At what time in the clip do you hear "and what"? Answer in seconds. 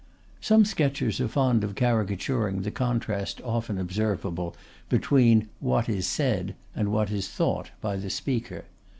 6.75-7.11